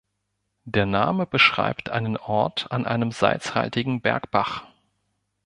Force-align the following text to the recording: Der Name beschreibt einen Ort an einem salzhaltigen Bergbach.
Der 0.65 0.87
Name 0.87 1.27
beschreibt 1.27 1.91
einen 1.91 2.17
Ort 2.17 2.71
an 2.71 2.87
einem 2.87 3.11
salzhaltigen 3.11 4.01
Bergbach. 4.01 4.63